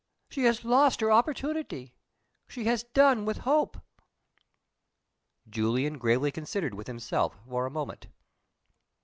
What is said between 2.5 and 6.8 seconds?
has done with hope." Julian gravely considered